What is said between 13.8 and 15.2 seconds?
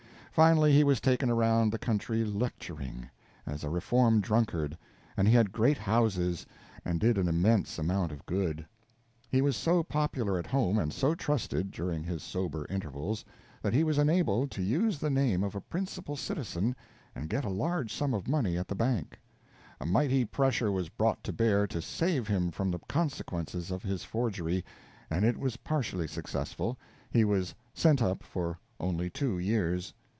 was enabled to use the